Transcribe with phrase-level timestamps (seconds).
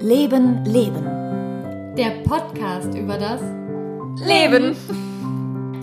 [0.00, 1.94] Leben, Leben.
[1.96, 3.40] Der Podcast über das
[4.20, 4.76] Leben.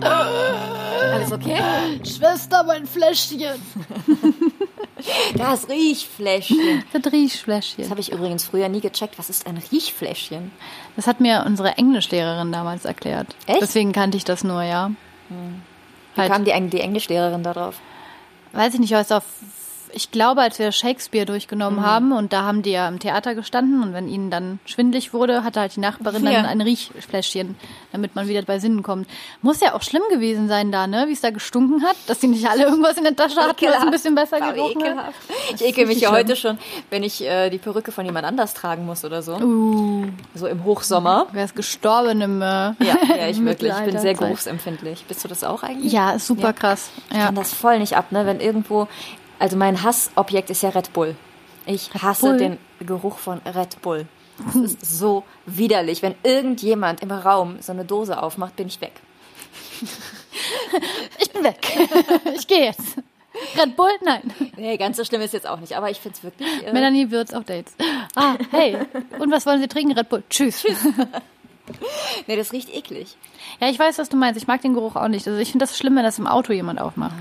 [0.00, 1.58] Alles okay?
[2.04, 3.60] Schwester, mein Fläschchen.
[5.36, 6.82] Das Riechfläschchen.
[6.92, 7.84] Das Riechfläschchen.
[7.84, 9.18] Das habe ich übrigens früher nie gecheckt.
[9.18, 10.50] Was ist ein Riechfläschchen?
[10.96, 13.36] Das hat mir unsere Englischlehrerin damals erklärt.
[13.46, 13.60] Echt?
[13.60, 14.90] Deswegen kannte ich das nur, ja.
[15.28, 16.32] Wie Halt.
[16.32, 17.78] kam die, die Englischlehrerin da drauf?
[18.52, 19.24] Weiß ich nicht, was auf.
[19.92, 21.84] Ich glaube, als wir Shakespeare durchgenommen Mhm.
[21.86, 25.44] haben und da haben die ja im Theater gestanden und wenn ihnen dann schwindlig wurde,
[25.44, 26.42] hatte halt die Nachbarin dann Ja.
[26.42, 27.54] ein Riechfläschchen,
[27.92, 29.08] damit man wieder bei Sinnen kommt.
[29.42, 31.04] Muss ja auch schlimm gewesen sein da, ne?
[31.08, 33.82] Wie es da gestunken hat, dass die nicht alle irgendwas in der Tasche hatten, was
[33.82, 34.86] ein bisschen besser gerochen hat.
[34.88, 35.14] ekelhaft.
[35.54, 36.18] Ich ekel mich ja schlimm.
[36.18, 36.58] heute schon,
[36.90, 39.36] wenn ich äh, die Perücke von jemand anders tragen muss oder so.
[39.36, 41.26] Uh, So im Hochsommer.
[41.32, 43.72] wer ist gestorben im äh, Ja, ja ich wirklich.
[43.72, 45.04] Ich bin sehr geruchsempfindlich.
[45.06, 45.92] Bist du das auch eigentlich?
[45.92, 46.52] Ja, super Ja.
[46.52, 46.90] krass.
[47.10, 47.26] Ich Ja.
[47.26, 48.26] kann das voll nicht ab, ne?
[48.26, 48.88] Wenn irgendwo.
[49.38, 51.16] Also mein Hassobjekt ist ja Red Bull.
[51.66, 52.38] Ich hasse Bull?
[52.38, 54.06] den Geruch von Red Bull.
[54.38, 56.02] Das ist so widerlich.
[56.02, 58.92] Wenn irgendjemand im Raum so eine Dose aufmacht, bin ich weg.
[61.18, 61.58] Ich bin weg.
[62.36, 62.96] ich gehe jetzt.
[63.58, 63.90] Red Bull?
[64.02, 64.22] Nein.
[64.56, 66.48] Nee, ganz so schlimm ist jetzt auch nicht, aber ich finde es wirklich.
[66.66, 67.74] Äh, Melanie Würz auf Dates.
[68.14, 68.76] Ah, hey.
[69.18, 69.92] Und was wollen Sie trinken?
[69.92, 70.22] Red Bull.
[70.28, 70.64] Tschüss.
[72.26, 73.16] nee, das riecht eklig.
[73.60, 74.40] Ja, ich weiß, was du meinst.
[74.40, 75.26] Ich mag den Geruch auch nicht.
[75.26, 77.14] Also ich finde das schlimm, wenn das im Auto jemand aufmacht.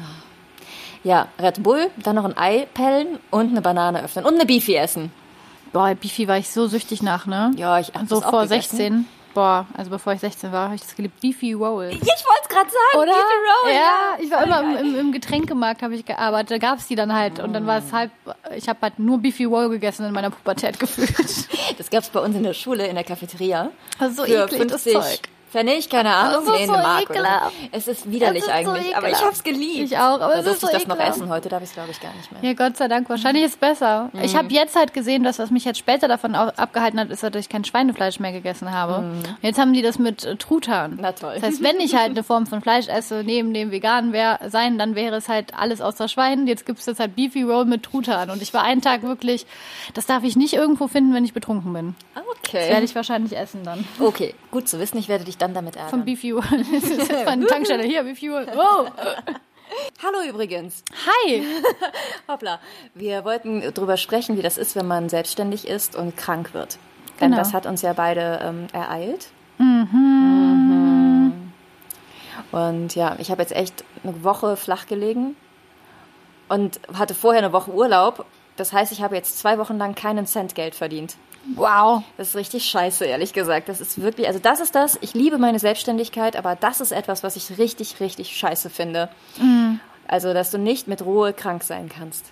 [1.06, 4.74] Ja, Red Bull, dann noch ein Ei pellen und eine Banane öffnen und eine Beefy
[4.74, 5.12] essen.
[5.72, 7.52] Boah, Beefy war ich so süchtig nach, ne?
[7.58, 8.78] Ja, ich hab So vor gegessen.
[8.78, 9.06] 16.
[9.36, 11.22] Boah, also bevor ich 16 war, habe ich das geliebt.
[11.22, 11.90] Beefy Roll.
[11.92, 13.04] Ich wollte es gerade sagen.
[13.04, 13.12] Oder?
[13.12, 16.50] Beefy Roll, ja, ich war Voll immer im, im, Getränkemarkt, habe ich gearbeitet.
[16.50, 17.38] Da gab's die dann halt.
[17.38, 18.10] Und dann war es halb,
[18.56, 21.14] ich habe halt nur Beefy Roll gegessen in meiner Pubertät gefühlt.
[21.78, 23.70] Das gab's bei uns in der Schule, in der Cafeteria.
[24.00, 25.66] Ist so für eklig, das 50 Zeug.
[25.66, 27.22] Pfennig, keine Ahnung, nee, so Mark so.
[27.72, 29.92] Es ist widerlich ist so eigentlich, aber ich hab's geliebt.
[29.92, 31.18] Ich auch, aber da es durfte ist so ich das noch ekelhaft.
[31.18, 31.30] essen.
[31.30, 32.44] Heute darf ich glaube ich gar nicht mehr.
[32.44, 33.10] Ja, Gott sei Dank.
[33.10, 34.10] Wahrscheinlich ist es besser.
[34.14, 34.22] Mhm.
[34.22, 37.36] Ich habe jetzt halt gesehen, dass was mich jetzt später davon abgehalten hat, ist, dass
[37.36, 39.02] ich kein Schweinefleisch mehr gegessen habe.
[39.02, 39.24] Mhm.
[39.42, 40.98] Jetzt haben die das mit äh, Truthahn.
[41.02, 41.34] Na toll.
[41.36, 44.78] Das heißt, wenn ich halt eine Form von Fleisch esse, neben dem veganen wär, sein,
[44.78, 46.48] dann wäre es halt alles außer Schwein.
[46.48, 48.30] Jetzt gibt es jetzt halt Beefy Roll mit Truthahn.
[48.30, 49.46] Und ich war einen Tag wirklich,
[49.94, 51.96] das darf ich nicht irgendwo finden, wenn ich betrunken bin.
[52.14, 52.24] Das
[52.54, 52.84] werde Okay.
[52.84, 53.86] ich wahrscheinlich essen dann.
[54.00, 54.98] Okay, gut zu wissen.
[54.98, 56.06] Ich werde dich dann damit Von ärgern.
[56.06, 56.32] Beefy
[56.72, 57.84] ist jetzt meine Tankstelle.
[57.84, 58.30] Hier, Beefy.
[58.32, 58.40] Oh.
[60.04, 60.84] Hallo übrigens.
[61.06, 61.44] Hi.
[62.28, 62.60] Hoppla.
[62.94, 66.78] Wir wollten drüber sprechen, wie das ist, wenn man selbstständig ist und krank wird.
[67.20, 67.38] Denn Genau.
[67.42, 69.28] das hat uns ja beide ähm, ereilt.
[69.58, 71.52] Mhm.
[72.52, 75.36] Und ja, ich habe jetzt echt eine Woche flach gelegen
[76.48, 78.26] und hatte vorher eine Woche Urlaub.
[78.58, 81.16] Das heißt, ich habe jetzt zwei Wochen lang keinen Cent Geld verdient.
[81.56, 82.04] Wow.
[82.18, 83.70] Das ist richtig scheiße, ehrlich gesagt.
[83.70, 84.98] Das ist wirklich, also das ist das.
[85.02, 89.10] Ich liebe meine Selbstständigkeit, aber das ist etwas, was ich richtig, richtig scheiße finde.
[90.08, 92.26] Also, dass du nicht mit Ruhe krank sein kannst.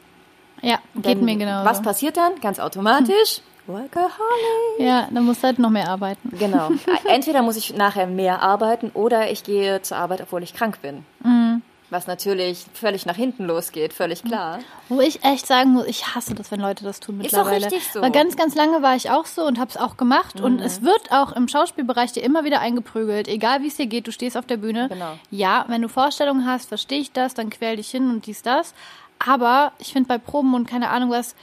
[0.62, 1.66] Ja, geht Denn mir genau.
[1.66, 2.40] Was passiert dann?
[2.40, 3.42] Ganz automatisch.
[3.66, 4.80] Workaholic.
[4.80, 6.30] Ja, dann musst du halt noch mehr arbeiten.
[6.38, 6.70] Genau.
[7.08, 11.06] Entweder muss ich nachher mehr arbeiten oder ich gehe zur Arbeit, obwohl ich krank bin.
[11.24, 11.62] Mhm.
[11.94, 14.60] Was natürlich völlig nach hinten losgeht, völlig klar.
[14.90, 17.66] Wo ich echt sagen muss, ich hasse das, wenn Leute das tun Ist auch mittlerweile.
[17.68, 18.02] richtig so.
[18.02, 20.42] Weil ganz, ganz lange war ich auch so und habe es auch gemacht.
[20.42, 20.64] Und Mhm.
[20.64, 23.28] es wird auch im Schauspielbereich dir immer wieder eingeprügelt.
[23.28, 24.90] Egal wie es dir geht, du stehst auf der Bühne.
[24.90, 25.14] Genau.
[25.30, 28.74] Ja, wenn du Vorstellungen hast, verstehe ich das, dann quäl dich hin und dies, das.
[29.24, 31.36] Aber ich finde bei Proben und keine Ahnung was,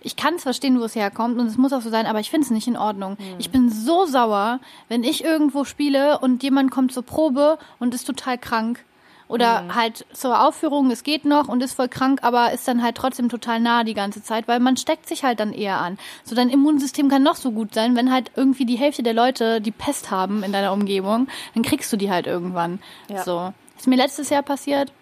[0.00, 2.30] ich kann es verstehen, wo es herkommt und es muss auch so sein, aber ich
[2.30, 3.12] finde es nicht in Ordnung.
[3.18, 3.34] Mhm.
[3.38, 8.04] Ich bin so sauer, wenn ich irgendwo spiele und jemand kommt zur Probe und ist
[8.06, 8.84] total krank.
[9.28, 9.74] Oder Mhm.
[9.74, 13.28] halt zur Aufführung, es geht noch und ist voll krank, aber ist dann halt trotzdem
[13.28, 15.98] total nah die ganze Zeit, weil man steckt sich halt dann eher an.
[16.24, 19.60] So dein Immunsystem kann noch so gut sein, wenn halt irgendwie die Hälfte der Leute
[19.60, 22.80] die Pest haben in deiner Umgebung, dann kriegst du die halt irgendwann.
[23.08, 23.22] Ja.
[23.22, 23.52] So.
[23.76, 24.92] Ist mir letztes Jahr passiert.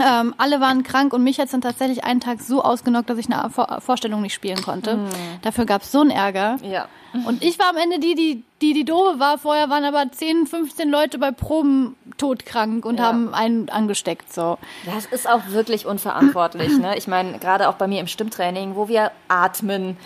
[0.00, 3.30] Ähm, alle waren krank und mich hat dann tatsächlich einen Tag so ausgenockt, dass ich
[3.32, 4.98] eine Vor Vorstellung nicht spielen konnte.
[5.42, 6.56] Dafür gab es so einen Ärger.
[6.62, 6.86] Ja.
[7.26, 9.38] Und ich war am Ende die, die, die, die doofe war.
[9.38, 13.04] Vorher waren aber 10, 15 Leute bei Proben todkrank und Ja.
[13.04, 14.58] haben einen angesteckt, so.
[14.84, 16.76] Das ist auch wirklich unverantwortlich.
[16.76, 16.96] Ne?
[16.98, 19.96] Ich meine, gerade auch bei mir im Stimmtraining, wo wir atmen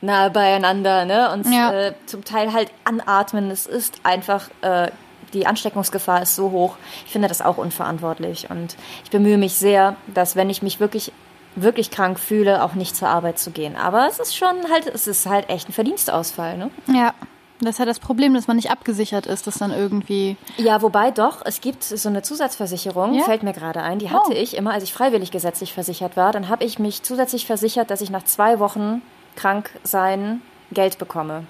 [0.00, 1.30] nahe beieinander, ne?
[1.32, 1.72] uns Ja.
[1.72, 3.50] äh, zum Teil halt anatmen.
[3.52, 4.90] Es ist einfach, äh,
[5.34, 6.76] die Ansteckungsgefahr ist so hoch.
[7.06, 8.50] Ich finde das auch unverantwortlich.
[8.50, 11.12] Und ich bemühe mich sehr, dass wenn ich mich wirklich
[11.56, 13.74] wirklich krank fühle, auch nicht zur Arbeit zu gehen.
[13.74, 16.70] Aber es ist schon halt, es ist halt echt ein Verdienstausfall, ne?
[16.86, 17.14] Ja.
[17.60, 20.36] Das ist ja das Problem, dass man nicht abgesichert ist, dass dann irgendwie.
[20.58, 23.24] Ja, wobei doch, es gibt so eine Zusatzversicherung, Ja?
[23.24, 24.32] fällt mir gerade ein, die hatte Oh.
[24.32, 26.30] ich immer, als ich freiwillig gesetzlich versichert war.
[26.30, 29.02] Dann habe ich mich zusätzlich versichert, dass ich nach zwei Wochen
[29.34, 30.40] krank sein
[30.70, 31.44] Geld bekomme.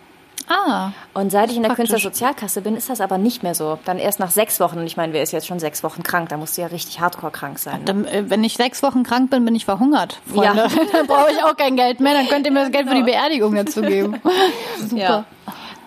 [0.48, 0.92] Ah.
[1.14, 1.90] Und seit ich in der Praktisch.
[1.90, 3.78] Künstlersozialkasse bin, ist das aber nicht mehr so.
[3.84, 4.78] Dann erst nach sechs Wochen.
[4.78, 6.28] Und ich meine, wer ist jetzt schon sechs Wochen krank?
[6.30, 7.80] Da musst du ja richtig hardcore krank sein.
[7.80, 7.84] Ne?
[7.84, 10.20] Dann, äh, wenn ich sechs Wochen krank bin, bin ich verhungert.
[10.26, 10.48] Freunde.
[10.68, 10.84] Ja.
[10.92, 12.14] dann brauche ich auch kein Geld mehr.
[12.14, 14.20] Dann könnt ihr mir das Geld für die Beerdigung dazu geben.
[14.78, 14.96] Super.
[14.96, 15.24] Ja.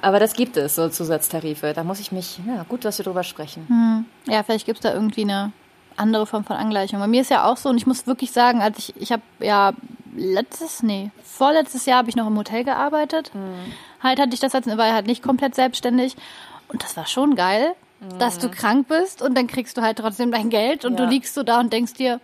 [0.01, 1.73] Aber das gibt es, so Zusatztarife.
[1.73, 4.05] Da muss ich mich, ja, gut, dass wir drüber sprechen.
[4.27, 5.51] Ja, vielleicht gibt's da irgendwie eine
[5.95, 6.99] andere Form von Angleichung.
[6.99, 9.21] Bei mir ist ja auch so, und ich muss wirklich sagen, als ich, ich habe
[9.39, 9.73] ja
[10.15, 13.31] letztes, nee, vorletztes Jahr habe ich noch im Hotel gearbeitet.
[14.03, 16.15] Halt hatte ich das als, war halt nicht komplett selbstständig.
[16.67, 17.73] Und das war schon geil,
[18.17, 21.05] dass du krank bist und dann kriegst du halt trotzdem dein Geld und Ja.
[21.05, 22.19] du liegst so da und denkst dir,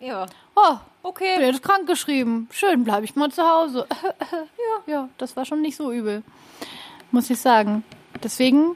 [0.00, 0.26] Ja.
[0.54, 1.36] oh, Okay.
[1.38, 2.48] bin jetzt krank geschrieben.
[2.50, 3.86] Schön, bleibe ich mal zu Hause.
[4.32, 6.22] ja, ja, das war schon nicht so übel.
[7.10, 7.84] Muss ich sagen.
[8.22, 8.74] Deswegen,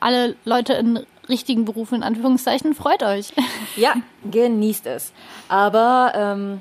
[0.00, 3.32] alle Leute in richtigen Berufen, in Anführungszeichen, freut euch.
[3.76, 3.94] Ja,
[4.30, 5.12] genießt es.
[5.48, 6.58] Aber ähm,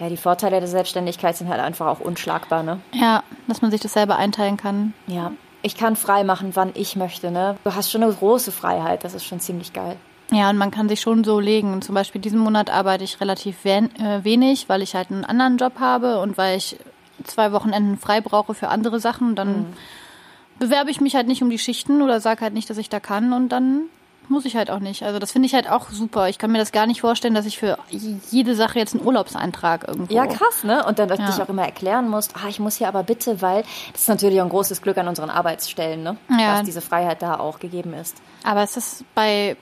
[0.00, 2.80] ja, die Vorteile der Selbstständigkeit sind halt einfach auch unschlagbar, ne?
[2.92, 4.92] ja, dass man sich das selber einteilen kann.
[5.06, 5.32] Ja.
[5.62, 7.56] Ich kann frei machen, wann ich möchte, ne?
[7.64, 9.96] Du hast schon eine große Freiheit, das ist schon ziemlich geil.
[10.30, 11.80] Ja, und man kann sich schon so legen.
[11.80, 15.56] Zum Beispiel diesen Monat arbeite ich relativ wen äh, wenig, weil ich halt einen anderen
[15.56, 16.76] Job habe und weil ich
[17.24, 19.36] zwei Wochenenden frei brauche für andere Sachen.
[19.36, 19.74] Dann
[20.58, 23.00] bewerbe ich mich halt nicht um die Schichten oder sage halt nicht, dass ich da
[23.00, 23.82] kann und dann
[24.30, 25.02] muss ich halt auch nicht.
[25.02, 26.28] Also das finde ich halt auch super.
[26.28, 27.78] Ich kann mir das gar nicht vorstellen, dass ich für
[28.30, 30.12] jede Sache jetzt einen Urlaubseintrag irgendwo.
[30.14, 30.84] Ja, krass, ne?
[30.86, 31.30] Und dann, dass du Ja.
[31.30, 33.62] dich auch immer erklären musst, ah, ich muss hier aber bitte, weil
[33.92, 36.16] das ist natürlich auch ein großes Glück an unseren Arbeitsstellen, ne?
[36.30, 36.54] Ja.
[36.56, 38.16] Dass diese Freiheit da auch gegeben ist.
[38.44, 39.56] Aber es ist bei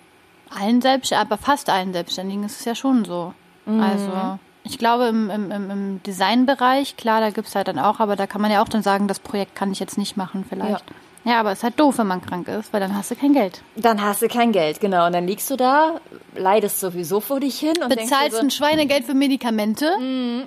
[0.50, 3.34] allen Selbstständigen, aber fast allen Selbstständigen ist es ja schon so.
[3.66, 8.26] Also ich glaube im, im, im, Designbereich, klar, da gibt's halt dann auch, aber da
[8.26, 10.84] kann man ja auch dann sagen, das Projekt kann ich jetzt nicht machen vielleicht.
[11.24, 13.32] Ja, aber es ist halt doof, wenn man krank ist, weil dann hast du kein
[13.32, 13.62] Geld.
[13.76, 15.06] Dann hast du kein Geld, genau.
[15.06, 16.00] Und dann liegst du da,
[16.34, 19.88] leidest sowieso vor dich hin und Bezahlst denkst ein Schweinegeld für Medikamente.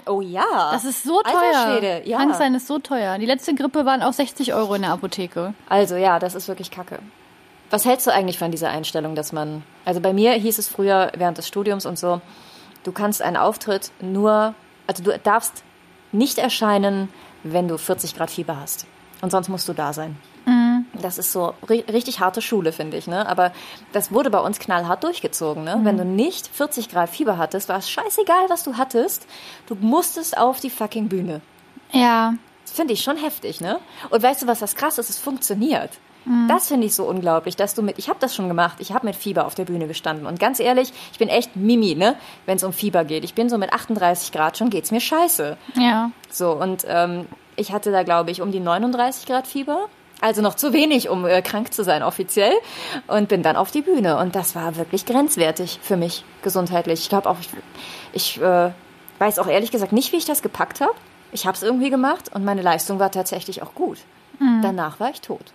[0.05, 0.71] so, oh ja.
[0.73, 1.77] Das ist so Alter teuer.
[1.77, 2.17] Schwede, ja.
[2.17, 3.17] Krank sein ist so teuer.
[3.17, 5.53] Die letzte Grippe waren auch 60 Euro in der Apotheke.
[5.69, 6.99] Also ja, das ist wirklich kacke.
[7.69, 11.11] Was hältst du eigentlich von dieser Einstellung, dass man, also bei mir hieß es früher
[11.15, 12.21] während des Studiums und so,
[12.85, 14.53] du kannst einen Auftritt nur,
[14.87, 15.63] also du darfst
[16.11, 17.09] nicht erscheinen,
[17.43, 18.87] wenn du 40 Grad Fieber hast.
[19.21, 20.17] Und sonst musst du da sein.
[21.01, 23.07] Das ist so ri richtig harte Schule, finde ich.
[23.07, 23.27] Ne?
[23.27, 23.51] Aber
[23.91, 25.63] das wurde bei uns knallhart durchgezogen.
[25.63, 25.79] Ne?
[25.83, 29.25] Wenn du nicht 40 Grad Fieber hattest, war es scheißegal, was du hattest.
[29.67, 31.41] Du musstest auf die fucking Bühne.
[31.91, 32.35] Ja,
[32.65, 33.79] finde ich schon heftig, ne?
[34.09, 35.09] Und weißt du, was das krass ist?
[35.09, 35.91] Es funktioniert.
[36.47, 39.05] Das finde ich so unglaublich, dass du mit, ich habe das schon gemacht, ich habe
[39.05, 40.25] mit Fieber auf der Bühne gestanden.
[40.25, 42.15] Und ganz ehrlich, ich bin echt Mimi, ne?
[42.45, 43.23] Wenn es um Fieber geht.
[43.23, 45.57] Ich bin so mit 38 Grad schon, geht's mir scheiße.
[45.75, 46.11] ja.
[46.31, 49.87] So, und ähm, ich hatte da, glaube ich, um die 39 Grad Fieber.
[50.21, 52.53] Also noch zu wenig, um äh, krank zu sein offiziell.
[53.07, 54.17] Und bin dann auf die Bühne.
[54.17, 57.01] Und das war wirklich grenzwertig für mich, gesundheitlich.
[57.01, 57.49] Ich glaube auch, ich,
[58.13, 58.71] ich äh,
[59.19, 60.93] weiß auch ehrlich gesagt nicht, wie ich das gepackt habe.
[61.31, 63.99] Ich habe es irgendwie gemacht und meine Leistung war tatsächlich auch gut.
[64.61, 65.53] Danach war ich tot.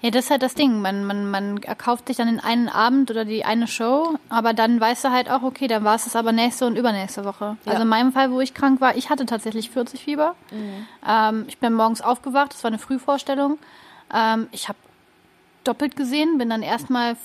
[0.00, 0.80] Ja, das ist halt das Ding.
[0.80, 4.80] Man, man, man erkauft sich dann den einen Abend oder die eine Show, aber dann
[4.80, 7.56] weißt du halt auch, okay, dann war es es aber nächste und übernächste Woche.
[7.64, 7.72] Ja.
[7.72, 10.34] Also in meinem Fall, wo ich krank war, ich hatte tatsächlich 40 Fieber.
[11.08, 13.58] Ähm, ich bin morgens aufgewacht, das war eine Frühvorstellung.
[14.12, 14.78] Ähm, ich habe
[15.64, 17.16] doppelt gesehen, bin dann erstmal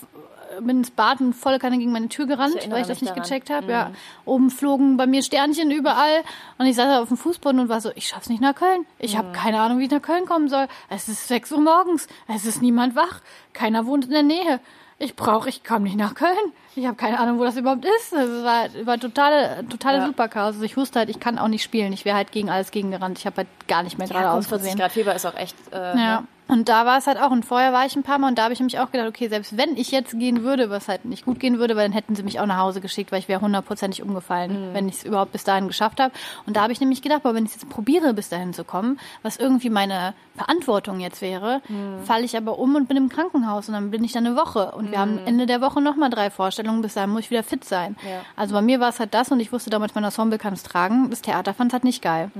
[0.59, 3.11] bin ins Bad und volle Kanne gegen meine Tür gerannt, erinnere weil ich das nicht
[3.11, 3.23] daran.
[3.23, 3.71] gecheckt habe.
[3.71, 3.91] Ja,
[4.25, 6.23] oben flogen bei mir Sternchen überall
[6.57, 8.85] und ich saß da auf dem Fußboden und war so, ich schaff's nicht nach Köln.
[8.97, 10.67] Ich habe keine Ahnung, wie ich nach Köln kommen soll.
[10.89, 13.21] Es ist 6 Uhr morgens, es ist niemand wach,
[13.53, 14.59] keiner wohnt in der Nähe.
[14.97, 16.35] Ich brauche, ich komme nicht nach Köln.
[16.75, 18.13] Ich habe keine Ahnung, wo das überhaupt ist.
[18.13, 20.05] Es war, war totale, totale Ja.
[20.05, 20.53] Superchaos.
[20.55, 21.91] Also ich wusste halt, ich kann auch nicht spielen.
[21.93, 23.17] Ich wäre halt gegen alles gegengerannt.
[23.19, 24.79] Ich habe halt gar nicht mehr Ja, geradeaus 40 gesehen.
[24.79, 25.55] Grad Fieber ist auch echt.
[25.73, 26.21] Äh, Ja.
[26.21, 26.23] ne?
[26.47, 27.29] Und da war es halt auch.
[27.29, 29.27] Und vorher war ich ein paar Mal und da habe ich mich auch gedacht, okay,
[29.27, 32.15] selbst wenn ich jetzt gehen würde, was halt nicht gut gehen würde, weil dann hätten
[32.15, 35.31] sie mich auch nach Hause geschickt, weil ich wäre hundertprozentig umgefallen, wenn ich es überhaupt
[35.31, 36.11] bis dahin geschafft habe.
[36.47, 38.99] Und da habe ich nämlich gedacht, boah, wenn ich jetzt probiere, bis dahin zu kommen,
[39.21, 41.61] was irgendwie meine Verantwortung jetzt wäre,
[42.05, 44.71] falle ich aber um und bin im Krankenhaus und dann bin ich da eine Woche.
[44.71, 47.63] Und wir haben Ende der Woche nochmal drei Vorstellungen, bis dahin muss ich wieder fit
[47.63, 47.95] sein.
[48.03, 48.21] Ja.
[48.35, 50.63] Also bei mir war es halt das und ich wusste damals, mein Ensemble kann es
[50.63, 51.09] tragen.
[51.09, 52.31] Das Theater fand es halt nicht geil.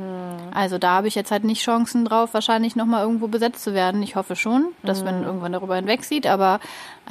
[0.54, 4.02] Also da habe ich jetzt halt nicht Chancen drauf, wahrscheinlich nochmal irgendwo besetzt zu werden.
[4.04, 6.60] Ich hoffe schon, dass man irgendwann darüber hinweg sieht, aber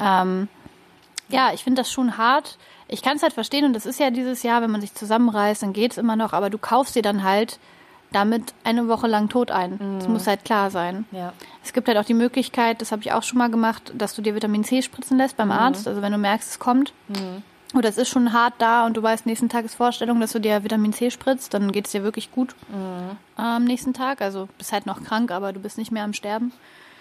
[0.01, 0.49] ähm,
[1.29, 2.59] ja, ich finde das schon hart.
[2.89, 5.63] Ich kann es halt verstehen und das ist ja dieses Jahr, wenn man sich zusammenreißt,
[5.63, 7.59] dann geht's immer noch, aber du kaufst dir dann halt
[8.13, 9.99] damit eine Woche lang tot ein.
[9.99, 11.05] Das muss halt klar sein.
[11.13, 11.33] Ja.
[11.63, 14.23] Es gibt halt auch die Möglichkeit, das habe ich auch schon mal gemacht, dass du
[14.23, 15.87] dir Vitamin C spritzen lässt beim Arzt.
[15.87, 16.95] Also wenn du merkst, es kommt
[17.75, 20.39] oder es ist schon hart da und du weißt, nächsten Tag ist Vorstellung, dass du
[20.39, 22.55] dir Vitamin C spritzt, dann geht es dir wirklich gut
[23.37, 24.23] am nächsten Tag.
[24.23, 26.53] Also bist halt noch krank, aber du bist nicht mehr am Sterben.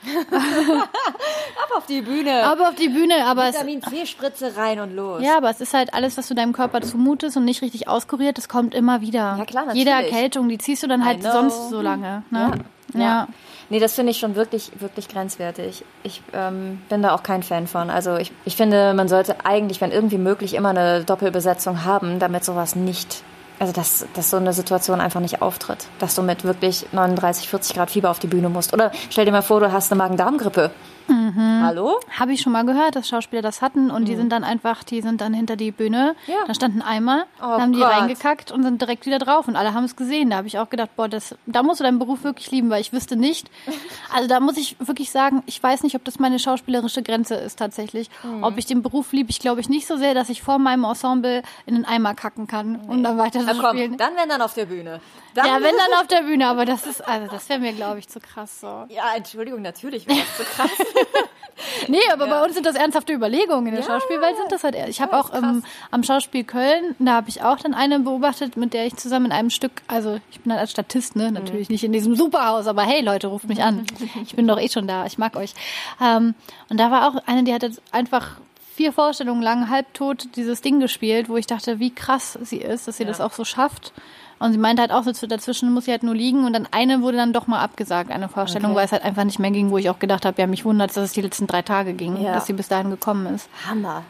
[0.32, 2.44] Ab auf die Bühne.
[2.46, 5.22] Aber auf die Bühne, aber es, Vitamin C-Spritze rein und los.
[5.22, 8.38] ja, aber es ist halt alles, was du deinem Körper zumutest und nicht richtig auskuriert,
[8.38, 9.36] das kommt immer wieder.
[9.38, 10.14] Ja, klar, Jede natürlich.
[10.14, 12.24] Erkältung, die ziehst du dann halt sonst so lange.
[12.30, 12.52] Ne?
[12.94, 13.00] Ja.
[13.00, 13.28] Ja.
[13.70, 15.84] Nee, das finde ich schon wirklich, wirklich grenzwertig.
[16.04, 17.90] Ich ähm, bin da auch kein Fan von.
[17.90, 22.46] Also ich, ich finde, man sollte eigentlich, wenn irgendwie möglich, immer eine Doppelbesetzung haben, damit
[22.46, 23.24] sowas nicht,
[23.60, 25.88] also dass, dass so eine Situation einfach nicht auftritt.
[26.00, 28.74] Dass du mit wirklich 39, 40 Grad Fieber auf die Bühne musst.
[28.74, 30.72] Oder stell dir mal vor, du hast eine Magen-Darm-Grippe.
[31.08, 31.62] Mhm.
[31.64, 32.00] Hallo?
[32.20, 35.02] Habe ich schon mal gehört, dass Schauspieler das hatten und die sind dann einfach, die
[35.02, 36.16] sind dann hinter die Bühne.
[36.28, 36.36] Ja.
[36.48, 37.92] Da stand ein Eimer, Oh haben die Gott.
[37.92, 40.30] reingekackt und sind direkt wieder drauf und alle haben es gesehen.
[40.30, 42.82] Da habe ich auch gedacht, boah, das, da musst du deinen Beruf wirklich lieben, weil
[42.82, 43.50] ich wüsste nicht.
[44.14, 47.60] Also da muss ich wirklich sagen, ich weiß nicht, ob das meine schauspielerische Grenze ist
[47.60, 48.10] tatsächlich.
[48.24, 48.42] Mhm.
[48.44, 50.86] Ob ich den Beruf liebe, ich glaube ich nicht so sehr, dass ich vor meinem
[50.86, 53.98] Ensemble in den Eimer kacken kann und dann weiter Na zu komm, spielen.
[53.98, 55.02] dann wenn dann auf der Bühne.
[55.36, 58.00] Dann, Ja, wenn dann auf der Bühne, aber das ist, also das wäre mir, glaube
[58.00, 58.86] ich, zu krass so.
[58.90, 60.72] Ja, Entschuldigung, natürlich wäre das so krass.
[61.88, 63.68] Nee, aber bei uns sind das ernsthafte Überlegungen.
[63.68, 63.88] In der Ja.
[63.88, 64.76] Schauspielwelt sind das halt.
[64.90, 68.58] Ich habe Ja, auch ähm, am Schauspiel Köln, da habe ich auch dann eine beobachtet,
[68.58, 71.70] mit der ich zusammen in einem Stück, also ich bin halt als Statist, ne, natürlich
[71.70, 73.86] nicht in diesem Superhaus, aber hey Leute, ruft mich an.
[74.24, 75.54] Ich bin doch eh schon da, ich mag euch.
[76.02, 76.36] Ähm,
[76.70, 78.38] und da war auch eine, die hat jetzt einfach
[78.76, 82.98] vier Vorstellungen lang halbtot dieses Ding gespielt, wo ich dachte, wie krass sie ist, dass
[82.98, 83.94] sie das auch so schafft.
[84.40, 87.02] Und sie meinte halt auch so, dazwischen muss sie halt nur liegen und dann eine
[87.02, 88.78] wurde dann doch mal abgesagt, eine Vorstellung, Okay.
[88.80, 90.92] weil es halt einfach nicht mehr ging, wo ich auch gedacht habe, ja, mich wundert,
[90.92, 92.34] dass es die letzten drei Tage ging, Ja.
[92.34, 93.50] dass sie bis dahin gekommen ist.
[93.68, 94.04] Hammer.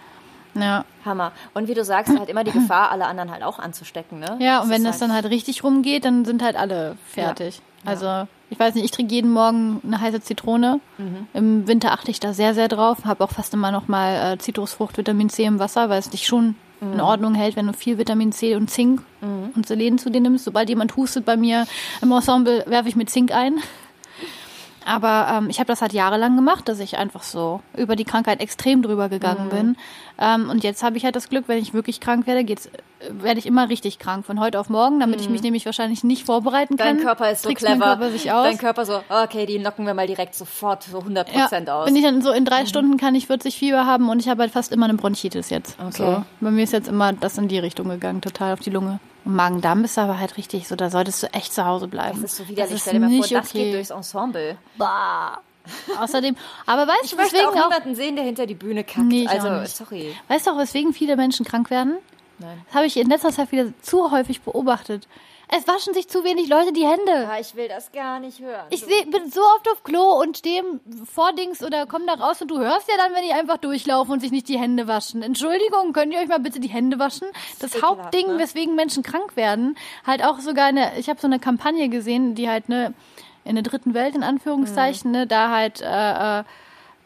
[0.54, 0.86] Ja.
[1.06, 1.32] Hammer.
[1.54, 4.38] Und wie du sagst, halt immer die Gefahr, alle anderen halt auch anzustecken, ne?
[4.40, 7.62] Ja, und wenn das dann halt richtig rumgeht, dann sind halt alle fertig.
[7.84, 7.92] Ja.
[7.92, 10.80] Also, ich weiß nicht, ich trinke jeden Morgen eine heiße Zitrone.
[10.98, 11.28] Mhm.
[11.34, 13.06] Im Winter achte ich da sehr, sehr drauf.
[13.06, 16.26] Habe auch fast immer noch mal äh, Zitrusfrucht, Vitamin C im Wasser, weil es dich
[16.26, 16.94] schon Mhm.
[16.94, 20.46] in Ordnung hält, wenn du viel Vitamin C und Zink und Selen zu dir nimmst.
[20.46, 21.66] Sobald jemand hustet bei mir
[22.02, 23.60] im Ensemble, werfe ich mit Zink ein.
[24.86, 28.40] Aber ähm, ich habe das halt jahrelang gemacht, dass ich einfach so über die Krankheit
[28.40, 29.50] extrem drüber gegangen Mhm.
[29.50, 29.78] bin.
[30.18, 32.70] Ähm, und jetzt habe ich halt das Glück, wenn ich wirklich krank werde, geht's, äh,
[33.10, 36.26] werde ich immer richtig krank von heute auf morgen, damit ich mich nämlich wahrscheinlich nicht
[36.26, 36.96] vorbereiten kann.
[36.96, 36.98] Mhm.
[36.98, 37.86] Dein Körper ist so clever.
[37.86, 38.48] Körper sich aus.
[38.48, 41.86] Dein Körper so, okay, die knocken wir mal direkt sofort so 100 ja, Prozent aus.
[41.86, 44.42] bin ich dann so in drei Stunden kann ich 40 Fieber haben und ich habe
[44.42, 45.78] halt fast immer eine Bronchitis jetzt.
[45.80, 45.92] Okay.
[45.98, 49.00] So, bei mir ist jetzt immer das in die Richtung gegangen, total auf die Lunge.
[49.26, 52.22] Und Magen-Darm ist aber halt richtig so, da solltest du echt zu Hause bleiben.
[52.22, 52.82] das ist so widerlich.
[52.82, 53.64] Stell dir mal vor, das okay.
[53.66, 54.58] geht durchs Ensemble.
[54.78, 55.40] Bah.
[56.00, 56.36] Außerdem,
[56.66, 59.06] aber weißt Ich du, möchte weswegen auch auch, niemanden sehen, der hinter die Bühne kackt.
[59.06, 59.76] Nee, ich auch also, nicht.
[59.76, 60.16] sorry.
[60.30, 61.98] weißt du auch, weswegen viele Menschen krank werden?
[62.40, 62.62] Nein.
[62.66, 65.08] Das habe ich in letzter Zeit wieder zu häufig beobachtet.
[65.50, 67.24] Es waschen sich zu wenig Leute die Hände.
[67.24, 68.66] Ja, ich will das gar nicht hören.
[68.70, 70.62] Ich seh, bin so oft auf Klo und stehe
[71.10, 74.12] vor Dings oder komm da raus und du hörst ja dann, wenn die einfach durchlaufen
[74.12, 75.22] und sich nicht die Hände waschen.
[75.22, 77.30] Entschuldigung, könnt ihr euch mal bitte die Hände waschen?
[77.60, 78.40] Das ekelhaft, Hauptding, ne?
[78.40, 82.50] weswegen Menschen krank werden, halt auch sogar eine, ich habe so eine Kampagne gesehen, die
[82.50, 82.94] halt ne
[83.46, 86.44] in der dritten Welt in Anführungszeichen, ne, da halt äh, äh,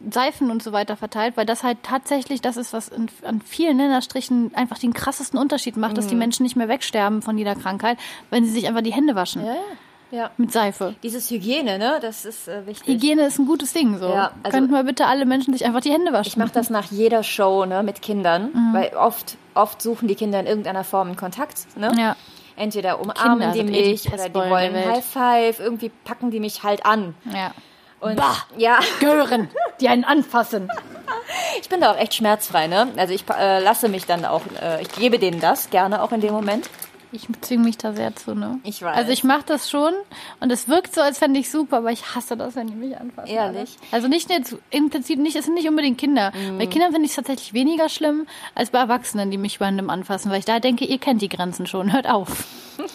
[0.09, 3.77] Seifen und so weiter verteilt, weil das halt tatsächlich das ist, was in, an vielen
[3.77, 7.97] Länderstrichen einfach den krassesten Unterschied macht, dass die Menschen nicht mehr wegsterben von jeder Krankheit,
[8.29, 10.17] wenn sie sich einfach die Hände waschen ja, ja.
[10.23, 10.31] ja.
[10.37, 10.95] mit Seife.
[11.03, 12.87] Dieses Hygiene, ne, das ist äh, wichtig.
[12.95, 13.97] Hygiene ist ein gutes Ding.
[13.99, 14.09] So.
[14.09, 16.29] Ja, also- Könnten wir bitte alle Menschen sich einfach die Hände waschen?
[16.29, 18.73] Ich mache das nach jeder Show, ne, mit Kindern, Mhm.
[18.73, 21.91] weil oft, oft suchen die Kinder in irgendeiner Form einen Kontakt, ne?
[21.97, 22.15] Ja.
[22.57, 24.75] Entweder umarmen Kinder die eh die mich oder die wollen.
[24.75, 27.15] High Five, irgendwie packen die mich halt an.
[27.33, 27.51] Ja.
[28.01, 28.35] Und Bah!
[28.57, 30.69] ja, Gören, die einen anfassen.
[31.61, 32.89] ich bin da auch echt schmerzfrei, ne?
[32.97, 36.19] Also ich äh, lasse mich dann auch, äh, ich gebe denen das gerne auch in
[36.21, 36.69] dem Moment.
[37.13, 38.59] Ich zwinge mich da sehr zu, ne?
[38.63, 38.95] Ich weiß.
[38.95, 39.93] Also ich mache das schon
[40.39, 42.97] und es wirkt so, als fände ich super, aber ich hasse das, wenn die mich
[42.97, 43.29] anfassen.
[43.29, 43.77] Ehrlich?
[43.81, 43.87] alle.
[43.91, 46.31] Also nicht jetzt, im Prinzip nicht, es sind nicht unbedingt Kinder.
[46.57, 50.31] Bei Kindern finde ich es tatsächlich weniger schlimm als bei Erwachsenen, die mich random anfassen,
[50.31, 52.45] weil ich da denke, ihr kennt die Grenzen schon, hört auf.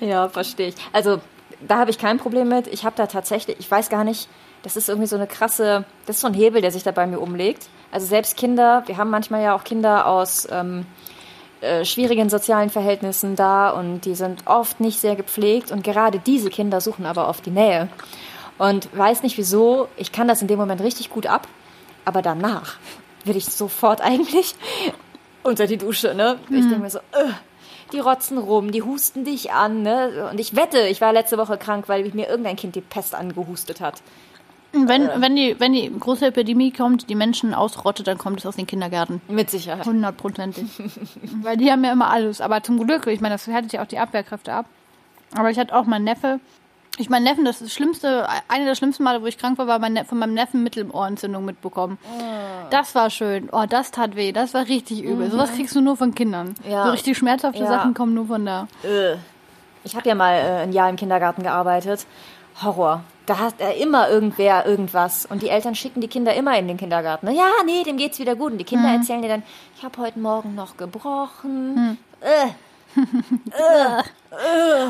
[0.00, 0.74] Ja, verstehe ich.
[0.92, 1.20] Also
[1.60, 2.66] da habe ich kein Problem mit.
[2.66, 4.28] Ich habe da tatsächlich, ich weiß gar nicht,
[4.62, 7.06] das ist irgendwie so eine krasse, das ist so ein Hebel, der sich da bei
[7.06, 7.68] mir umlegt.
[7.92, 10.86] Also selbst Kinder, wir haben manchmal ja auch Kinder aus ähm,
[11.60, 16.50] äh, schwierigen sozialen Verhältnissen da und die sind oft nicht sehr gepflegt und gerade diese
[16.50, 17.88] Kinder suchen aber oft die Nähe.
[18.58, 21.46] Und weiß nicht wieso, ich kann das in dem Moment richtig gut ab,
[22.04, 22.76] aber danach
[23.24, 24.54] will ich sofort eigentlich
[25.42, 26.38] unter die Dusche, ne?
[26.50, 27.32] Ich denke mir so, äh,
[27.92, 30.28] die rotzen rum, die husten dich an, ne?
[30.30, 33.80] Und ich wette, ich war letzte Woche krank, weil mir irgendein Kind die Pest angehustet
[33.80, 34.02] hat.
[34.72, 38.56] Wenn, wenn, die, wenn die große Epidemie kommt, die Menschen ausrottet, dann kommt es aus
[38.56, 39.22] den Kindergärten.
[39.28, 39.86] Mit Sicherheit.
[39.86, 40.66] Hundertprozentig.
[41.42, 42.40] Weil die haben ja immer alles.
[42.40, 44.66] Aber zum Glück, ich meine, das härtet ja auch die Abwehrkräfte ab.
[45.34, 46.40] Aber ich hatte auch meinen Neffe.
[46.98, 49.66] Ich mein Neffen, das, ist das schlimmste, eine der schlimmsten Male, wo ich krank war,
[49.66, 51.98] war mein, Ne- von meinem Neffen Mittelohrentzündung mitbekommen.
[52.70, 53.48] Das war schön.
[53.52, 54.32] Oh, das tat weh.
[54.32, 55.30] Das war richtig übel.
[55.30, 56.54] Sowas kriegst du nur von Kindern.
[56.68, 56.84] Ja.
[56.86, 57.66] So richtig schmerzhafte Ja.
[57.68, 58.66] Sachen kommen nur von da.
[58.82, 59.16] Äh.
[59.84, 62.06] Ich habe ja mal äh, ein Jahr im Kindergarten gearbeitet.
[62.62, 63.02] Horror.
[63.26, 65.26] Da hat äh, immer irgendwer irgendwas.
[65.26, 67.30] Und die Eltern schicken die Kinder immer in den Kindergarten.
[67.30, 68.52] Ja, nee, dem geht's wieder gut.
[68.52, 69.42] Und die Kinder erzählen dir dann,
[69.76, 71.98] ich habe heute Morgen noch gebrochen.
[72.20, 72.48] Äh.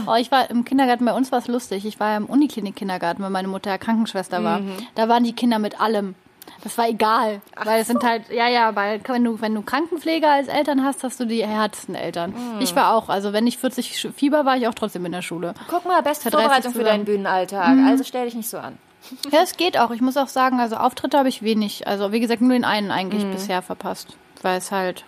[0.06, 1.84] Oh, ich war im Kindergarten, bei uns war es lustig.
[1.86, 4.60] Ich war ja im Uniklinik-Kindergarten, weil meine Mutter ja Krankenschwester war.
[4.60, 4.76] Mhm.
[4.94, 6.14] Da waren die Kinder mit allem.
[6.62, 10.30] Das war egal, weil es sind halt, ja, ja, weil wenn du, wenn du Krankenpfleger
[10.32, 12.30] als Eltern hast, hast du die härtesten Eltern.
[12.30, 12.60] Mhm.
[12.60, 15.22] Ich war auch, also wenn ich 40 Sch- Fieber war, ich auch trotzdem in der
[15.22, 15.54] Schule.
[15.68, 17.74] Guck mal, beste 30 Vorbereitung für deinen Bühnenalltag.
[17.76, 17.86] Mhm.
[17.86, 18.78] Also stell dich nicht so an.
[19.30, 19.90] Ja, es geht auch.
[19.92, 21.86] Ich muss auch sagen, also Auftritte habe ich wenig.
[21.86, 23.32] Also wie gesagt, nur den einen eigentlich Mhm.
[23.32, 24.16] bisher verpasst.
[24.42, 25.04] Weil es halt,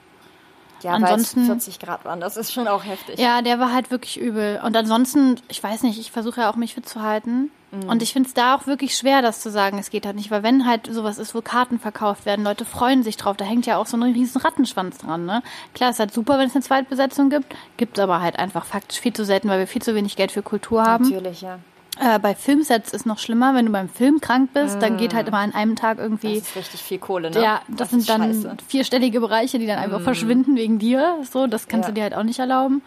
[0.82, 2.20] Ja, Ansonsten- weil es 40 Grad waren.
[2.20, 3.18] Das ist schon auch heftig.
[3.18, 4.60] ja, der war halt wirklich übel.
[4.64, 7.50] Und ansonsten, ich weiß nicht, ich versuche ja auch mich fit zu halten.
[7.70, 7.88] Mhm.
[7.88, 10.30] Und ich finde es da auch wirklich schwer, das zu sagen, es geht halt nicht.
[10.30, 13.66] Weil wenn halt sowas ist, wo Karten verkauft werden, Leute freuen sich drauf, da hängt
[13.66, 15.42] ja auch so ein riesen Rattenschwanz dran, ne?
[15.74, 19.00] Klar, es ist halt super, wenn es eine Zweitbesetzung gibt, gibt aber halt einfach faktisch
[19.00, 21.04] viel zu selten, weil wir viel zu wenig Geld für Kultur haben.
[21.10, 21.58] Natürlich, ja.
[22.00, 25.28] Äh, bei Filmsets ist noch schlimmer, wenn du beim Film krank bist, dann geht halt
[25.28, 27.42] immer an einem Tag irgendwie Das ist richtig viel Kohle, ne?
[27.42, 28.56] ja, das, sind ist dann scheiße.
[28.68, 31.16] Vierstellige Bereiche, die dann einfach verschwinden wegen dir.
[31.30, 31.92] So, das kannst Ja.
[31.92, 32.82] du dir halt auch nicht erlauben.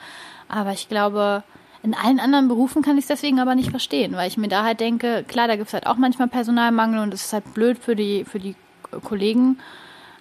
[0.48, 1.44] Aber ich glaube,
[1.84, 4.63] in allen anderen Berufen kann ich es deswegen aber nicht verstehen, weil ich mir da
[4.63, 7.77] halt denke, klar, da gibt es halt auch manchmal Personalmangel und es ist halt blöd
[7.80, 8.56] für die, für die
[9.03, 9.58] Kollegen.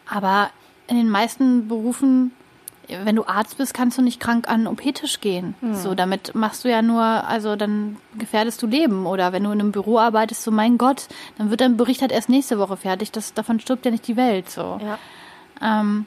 [0.08, 0.50] Aber
[0.88, 2.32] in den meisten Berufen,
[3.04, 5.54] wenn du Arzt bist, kannst du nicht krank an den OP-Tisch gehen.
[5.60, 5.74] Hm.
[5.74, 9.06] So, damit machst du ja nur, also dann gefährdest du Leben.
[9.06, 12.12] Oder wenn du in einem Büro arbeitest, so mein Gott, dann wird dein Bericht halt
[12.12, 13.12] erst nächste Woche fertig.
[13.12, 14.50] Das, davon stirbt ja nicht die Welt.
[14.50, 14.78] So.
[14.82, 14.98] Ja.
[15.62, 16.06] Ähm,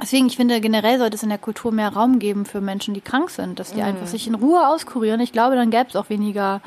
[0.00, 3.00] deswegen, ich finde, generell sollte es in der Kultur mehr Raum geben für Menschen, die
[3.00, 3.76] krank sind, dass Mhm.
[3.76, 5.20] die einfach sich in Ruhe auskurieren.
[5.20, 6.60] Ich glaube, dann gäbe es auch weniger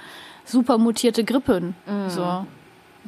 [0.45, 1.75] super mutierte Grippen.
[1.85, 2.09] Mhm.
[2.09, 2.45] So.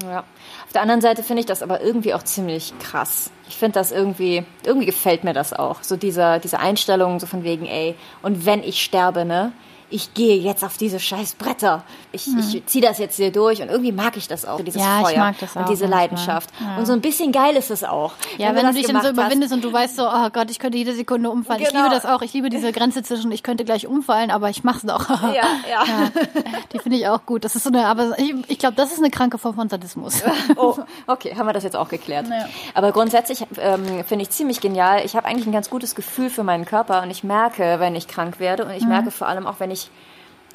[0.04, 0.20] Ja.
[0.20, 3.32] Auf der anderen Seite finde ich das aber irgendwie auch ziemlich krass.
[3.48, 5.84] Ich finde das irgendwie, irgendwie gefällt mir das auch.
[5.84, 9.54] So dieser, diese Einstellung, so von wegen, ey, und wenn ich sterbe, ne,
[9.90, 11.84] ich gehe jetzt auf diese scheiß Bretter.
[12.12, 14.88] Ich, ich ziehe das jetzt hier durch und irgendwie mag ich das auch, dieses Mhm.
[14.88, 15.86] Ja, ich Feuer mag das auch und diese.
[15.86, 16.50] Leidenschaft.
[16.60, 16.78] Ja.
[16.78, 18.14] Und so ein bisschen geil ist es auch.
[18.38, 20.60] Ja, wenn, das du dich dann so überwindest und du weißt so, oh Gott, ich
[20.60, 21.62] könnte jede Sekunde umfallen.
[21.62, 21.84] Ich Genau.
[21.84, 22.22] liebe das auch.
[22.22, 25.10] Ich liebe diese Grenze zwischen, ich könnte gleich umfallen, aber ich mach's doch.
[25.10, 25.84] Ja, ja.
[26.74, 27.44] Die finde ich auch gut.
[27.46, 30.22] Das ist so eine, aber ich, ich glaube, das ist eine kranke Form von Sadismus.
[30.58, 30.78] Oh,
[31.08, 32.28] okay, haben wir das jetzt auch geklärt.
[32.30, 32.46] Ja.
[32.74, 35.04] Aber grundsätzlich ähm, finde ich ziemlich genial.
[35.06, 38.08] Ich habe eigentlich ein ganz gutes Gefühl für meinen Körper und ich merke, wenn ich
[38.08, 39.75] krank werde und ich merke vor allem auch, wenn ich,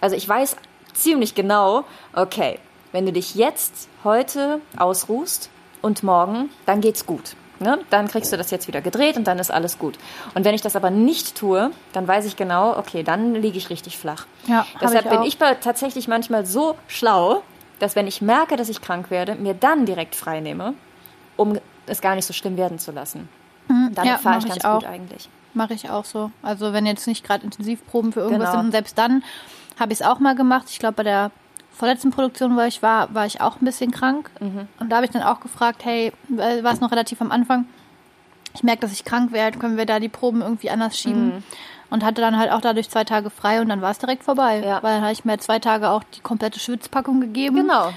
[0.00, 0.56] also ich weiß
[0.94, 2.58] ziemlich genau, okay,
[2.92, 5.50] wenn du dich jetzt heute ausruhst
[5.82, 7.36] und morgen, dann geht's gut.
[7.58, 7.78] Ne?
[7.90, 9.98] Dann kriegst du das jetzt wieder gedreht und dann ist alles gut.
[10.34, 13.68] Und wenn ich das aber nicht tue, dann weiß ich genau, okay, dann liege ich
[13.68, 14.26] richtig flach.
[14.46, 17.42] Ja, Deshalb ich bin ich tatsächlich manchmal so schlau,
[17.78, 20.72] dass wenn ich merke, dass ich krank werde, mir dann direkt frei nehme,
[21.36, 23.28] um es gar nicht so schlimm werden zu lassen.
[23.68, 23.92] Mhm.
[24.04, 24.90] ja, fahre ich ich ganz gut auch.
[24.90, 25.28] eigentlich.
[25.54, 26.30] Mache ich auch so.
[26.42, 28.58] Also wenn jetzt nicht gerade Intensivproben für irgendwas Genau.
[28.58, 29.22] sind und selbst dann
[29.78, 30.66] habe ich es auch mal gemacht.
[30.70, 31.30] Ich glaube bei der
[31.72, 34.30] vorletzten Produktion, wo ich war, war ich auch ein bisschen krank.
[34.40, 34.68] Mhm.
[34.78, 37.66] Und da habe ich dann auch gefragt, hey, weil- war es noch relativ am Anfang,
[38.54, 41.26] ich merke, dass ich krank werde, können wir da die Proben irgendwie anders schieben?
[41.36, 41.42] Mhm.
[41.88, 44.62] Und hatte dann halt auch dadurch zwei Tage frei und dann war es direkt vorbei.
[44.64, 44.80] Ja.
[44.82, 47.56] Weil dann habe ich mir zwei Tage auch die komplette Schwitzpackung gegeben.
[47.56, 47.92] Genau.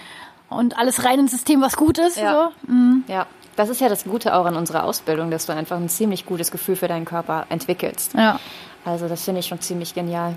[0.49, 2.17] Und alles rein ins System, was gut ist.
[2.17, 2.51] Ja.
[2.65, 2.71] So.
[2.71, 3.03] Mhm.
[3.07, 6.25] Ja, das ist ja das Gute auch an unserer Ausbildung, dass du einfach ein ziemlich
[6.25, 8.13] gutes Gefühl für deinen Körper entwickelst.
[8.13, 8.39] Ja.
[8.85, 10.35] Also das finde ich schon ziemlich genial.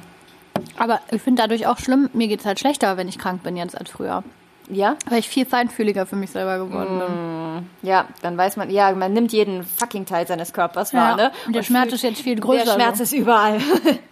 [0.78, 3.76] Aber ich finde dadurch auch schlimm, mir geht's halt schlechter, wenn ich krank bin jetzt
[3.76, 4.22] als früher.
[4.68, 4.96] Ja?
[5.08, 7.88] Weil ich viel feinfühliger für mich selber geworden bin.
[7.88, 11.32] Ja, dann weiß man, ja, man nimmt jeden fucking Teil seines Körpers wahr, Ja, ne?
[11.46, 12.64] und der Schmerz fühlt- ist jetzt viel größer.
[12.64, 13.04] Der Schmerz so.
[13.04, 13.60] ist überall.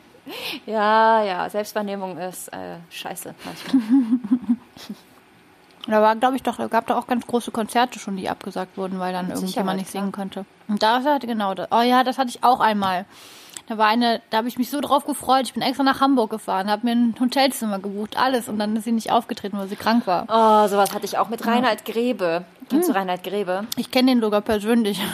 [0.66, 3.82] ja, ja, Selbstwahrnehmung ist äh, scheiße manchmal.
[5.86, 8.98] Da war, glaube ich, doch, gab da auch ganz große Konzerte schon, die abgesagt wurden,
[8.98, 10.46] weil dann irgendjemand nicht singen konnte.
[10.66, 11.68] Und da hatte genau das.
[11.70, 13.04] Oh ja, das hatte ich auch einmal.
[13.66, 15.42] Da war eine, da habe ich mich so drauf gefreut.
[15.44, 18.48] Ich bin extra nach Hamburg gefahren, habe mir ein Hotelzimmer gebucht, alles.
[18.48, 20.24] Und dann ist sie nicht aufgetreten, weil sie krank war.
[20.28, 22.44] Oh, sowas hatte ich auch mit Reinhard Grebe.
[22.70, 22.94] Kennst Hm.
[22.94, 23.66] du Reinhard Grebe?
[23.76, 25.00] Ich kenne den sogar persönlich.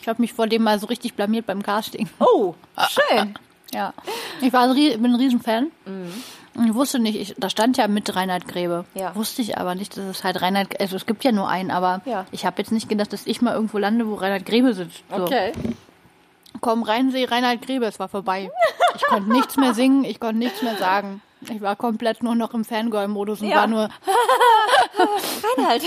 [0.00, 2.08] Ich habe mich vor dem mal so richtig blamiert beim Casting.
[2.18, 2.54] Oh,
[2.88, 3.34] schön.
[3.72, 3.94] Ja.
[4.40, 5.70] Ich war ein, bin ein Riesenfan.
[5.86, 6.12] Und
[6.54, 8.84] ich wusste nicht, ich, da stand ja mit Reinhard Grebe.
[8.94, 9.14] Ja.
[9.16, 12.02] Wusste ich aber nicht, dass es halt Reinhard, also es gibt ja nur einen, aber
[12.04, 12.26] Ja.
[12.30, 15.02] ich habe jetzt nicht gedacht, dass ich mal irgendwo lande, wo Reinhard Grebe sitzt.
[15.14, 15.24] So.
[15.24, 15.52] Okay.
[16.60, 18.50] Komm rein, sehe Reinhard Grebe, es war vorbei.
[18.96, 21.22] Ich konnte nichts mehr singen, ich konnte nichts mehr sagen.
[21.48, 23.56] Ich war komplett nur noch im Fangirl-Modus und Ja.
[23.56, 23.88] war nur,
[25.58, 25.82] Reinhard.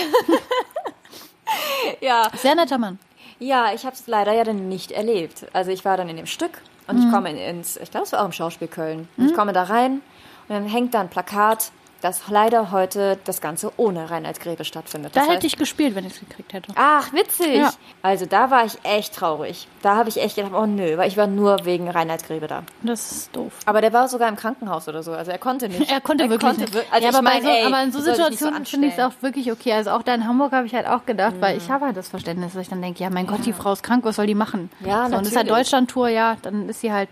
[2.02, 2.30] ja.
[2.36, 3.00] sehr netter Mann.
[3.40, 5.46] Ja, ich habe es leider ja dann nicht erlebt.
[5.54, 7.06] Also ich war dann in dem Stück und Mhm.
[7.06, 9.08] ich komme in- ins, ich glaube, es war auch im Schauspiel Köln.
[9.18, 10.02] Und Ich komme da rein
[10.48, 15.16] und dann hängt da ein Plakat, dass leider heute das Ganze ohne Reinhard Grebe stattfindet.
[15.16, 16.72] Da Das hätte heißt- ich gespielt, wenn ich es gekriegt hätte.
[16.76, 17.56] Ach, witzig.
[17.56, 17.72] Ja.
[18.04, 19.68] Also da war ich echt traurig.
[19.82, 22.62] Da habe ich echt gedacht, oh nö, weil ich war nur wegen Reinhard Grebe da.
[22.84, 23.54] Das ist doof.
[23.66, 25.14] Aber der war sogar im Krankenhaus oder so.
[25.14, 25.90] Also er konnte nicht.
[25.90, 26.76] Er konnte wirklich konnte nicht.
[26.76, 28.94] wir- Also ja, aber, mein, so, ey, aber in so nicht so Situationen finde ich
[28.94, 29.74] es auch wirklich okay.
[29.74, 32.10] Also auch da in Hamburg habe ich halt auch gedacht, weil ich habe halt das
[32.10, 34.36] Verständnis, dass ich dann denke, ja mein Gott, die Frau ist krank, was soll die
[34.36, 34.70] machen?
[34.82, 35.70] Ja, so, Und ist halt natürlich.
[35.70, 37.10] Deutschland-Tour, ja, dann ist sie halt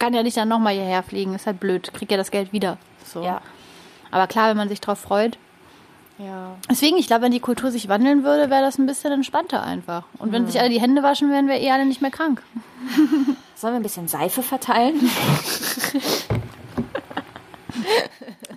[0.00, 1.36] kann ja nicht dann nochmal hierher fliegen.
[1.36, 1.92] Ist halt blöd.
[1.94, 2.78] Kriegt ja das Geld wieder.
[3.04, 3.22] So.
[3.22, 3.40] Ja.
[4.10, 5.38] Aber klar, wenn man sich drauf freut.
[6.18, 6.56] Ja.
[6.68, 10.02] Deswegen, ich glaube, wenn die Kultur sich wandeln würde, wäre das ein bisschen entspannter einfach.
[10.18, 12.42] Und wenn sich alle die Hände waschen, wären wir eh alle nicht mehr krank.
[13.54, 15.00] Sollen wir ein bisschen Seife verteilen?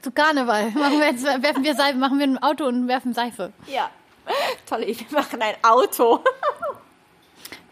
[0.01, 3.53] Zu Karneval machen wir jetzt, werfen wir Seife, machen wir ein Auto und werfen Seife.
[3.67, 3.89] Ja.
[4.65, 5.06] Tolle Idee.
[5.10, 6.19] Wir machen ein Auto.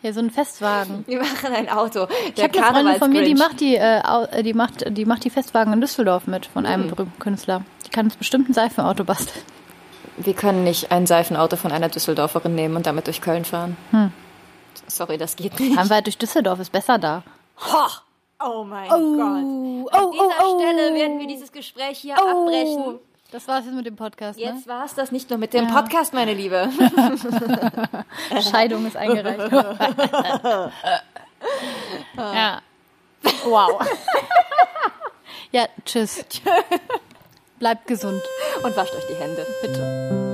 [0.03, 1.03] Ja, so ein Festwagen.
[1.07, 2.07] Wir machen ein Auto.
[2.27, 5.05] Ich Der habe eine Freundin von mir, die macht die, äh, äh, die macht, die
[5.05, 7.63] macht die Festwagen in Düsseldorf mit von einem berühmten Künstler.
[7.85, 9.43] Die kann uns bestimmt ein Seifenauto basteln.
[10.17, 13.77] Wir können nicht ein Seifenauto von einer Düsseldorferin nehmen und damit durch Köln fahren.
[14.87, 15.75] Sorry, das geht nicht.
[15.75, 17.23] Fahren wir durch Düsseldorf, ist besser da.
[17.59, 17.87] Ho!
[18.43, 18.99] Oh mein Gott.
[18.99, 22.99] oh, An dieser Stelle werden wir dieses Gespräch hier abbrechen.
[23.31, 24.43] Das war's jetzt mit dem Podcast, ne?
[24.45, 26.69] Jetzt war es das nicht nur mit dem Podcast, meine Liebe.
[28.51, 29.51] Scheidung ist eingereicht.
[32.17, 32.61] ja.
[33.45, 33.81] Wow.
[35.51, 36.25] ja, tschüss.
[37.59, 38.21] Bleibt gesund,
[38.63, 39.45] Und wascht euch die Hände.
[39.61, 40.30] bitte.